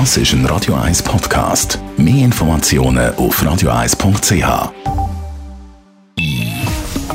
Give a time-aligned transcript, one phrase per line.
[0.00, 1.78] Das ist ein Radio 1 Podcast.
[1.96, 4.72] Mehr Informationen auf radio1.ch.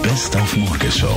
[0.02, 1.14] Best auf Morgenshow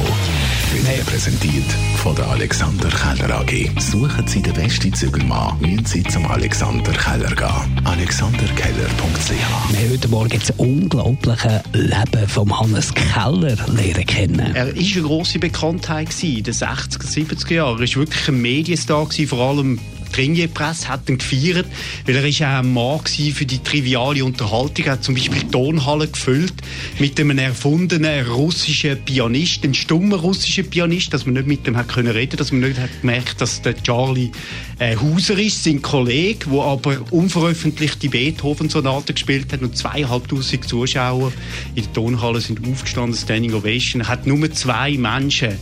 [0.72, 1.72] wird Ihnen präsentiert
[2.02, 3.70] von der Alexander Keller AG.
[3.78, 7.86] Suchen Sie den besten Zügelmann, müssen Sie zum Alexander Keller gehen.
[7.86, 14.52] AlexanderKeller.ch Wir haben heute Morgen das unglaubliche Leben von Hannes Keller lernen kennen.
[14.56, 17.80] Er war eine grosse Bekanntheit in den 60er, 70er Jahren.
[17.80, 19.79] Er war wirklich ein Medienstar, vor allem
[20.14, 21.66] die Ringier-Presse hat ihn gefeiert,
[22.06, 24.84] weil er ist auch ein Mann für die triviale Unterhaltung.
[24.84, 26.54] Er hat zum Beispiel Tonhallen gefüllt
[26.98, 31.88] mit einem erfundenen russischen Pianist, einem stummen russischen Pianist, dass man nicht mit dem hat
[31.88, 34.30] können reden, dass man nicht hat gemerkt, dass der Charlie
[34.78, 41.32] äh, Hauser ist, sein Kollege, der aber unveröffentlichte Beethoven-Sonaten gespielt hat und zweieinhalbtausend Zuschauer
[41.74, 44.02] in der Tonhalle sind aufgestanden, Standing Ovation.
[44.02, 45.52] Er hat nur zwei Menschen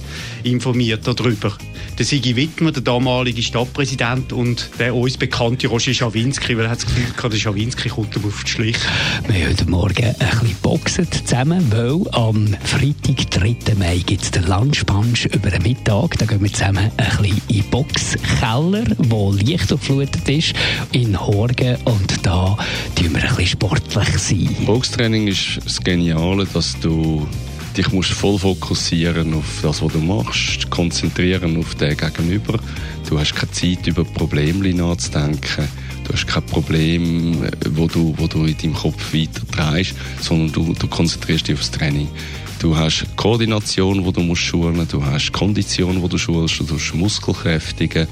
[0.43, 1.57] informiert darüber.
[1.99, 6.79] Der Sigi Wittmer, der damalige Stadtpräsident und der uns bekannte Roger Schawinski, weil er hat
[6.79, 8.81] das Gefühl gehabt, der Schawinski kommt ihm auf die Schliche.
[9.29, 13.75] Wir haben heute Morgen ein bisschen boxen zusammen, weil am Freitag, 3.
[13.79, 16.17] Mai, gibt es den Lunchpunch über den Mittag.
[16.17, 20.55] Da gehen wir zusammen ein bisschen in den Boxkeller, der leicht durchflutet ist,
[20.93, 21.77] in Horgen.
[21.85, 22.57] Und da
[22.95, 24.57] tun wir ein bisschen sportlich sein.
[24.65, 27.29] Boxtraining ist das Geniale, dass du
[27.77, 32.59] dich musst voll fokussieren auf das, was du machst, konzentrieren auf den Gegenüber.
[33.09, 35.69] Du hast keine Zeit, über Probleme nachzudenken.
[36.05, 37.37] Du hast kein Problem,
[37.71, 41.71] wo du, wo du in deinem Kopf weiter drehst, sondern du, du konzentrierst dich aufs
[41.71, 42.09] Training.
[42.61, 46.95] Du hast Koordination, die du musst schulen, du hast Kondition, die du schulst, du hast
[46.95, 48.07] Muskelkräftigen,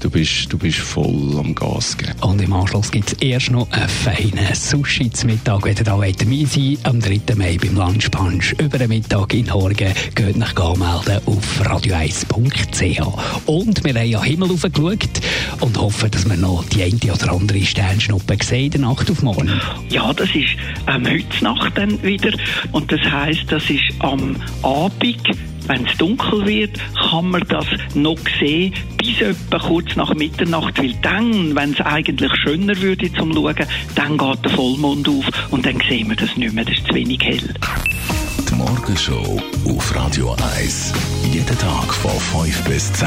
[0.00, 2.12] du bist, du bist voll am Gas geben.
[2.22, 5.92] Und im Anschluss gibt es erst noch einen feinen Sushi zum Mittag, wenn ihr da
[5.92, 6.12] dabei
[6.46, 7.20] sein Am 3.
[7.36, 9.92] Mai beim Lunchpunch über den Mittag in Horgen.
[10.14, 13.46] Geht nach anmelden auf radio1.ch.
[13.46, 15.20] Und wir haben ja Himmel aufgeschaut
[15.60, 19.22] und hoffen, dass wir noch die eine oder andere Sternschnuppe sehen in der Nacht auf
[19.22, 19.50] morgen.
[19.90, 22.32] Ja, das ist ähm, heute Nacht dann wieder.
[22.72, 25.22] Und das heisst, das ist am Abend
[25.70, 30.94] wenn es dunkel wird, kann man das noch sehen, bis etwa kurz nach Mitternacht, weil
[31.00, 33.54] dann, wenn es eigentlich schöner würde zum Schauen,
[33.94, 36.94] dann geht der Vollmond auf und dann sehen wir das nicht mehr, das ist zu
[36.94, 37.54] wenig hell.
[38.48, 40.92] Die Morgenshow auf Radio 1.
[41.32, 43.06] Jeden Tag von 5 bis 10.